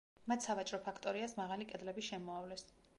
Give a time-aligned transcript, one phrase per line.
[0.31, 2.71] მათ სავაჭრო ფაქტორიას მაღალი კედლები შემოავლეს.